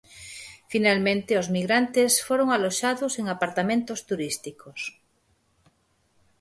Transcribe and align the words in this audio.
Finalmente 0.71 1.31
os 1.41 1.47
migrantes 1.57 2.11
foron 2.27 2.47
aloxados 2.55 3.13
en 3.21 3.25
apartamentos 3.35 3.99
turísticos. 4.09 4.79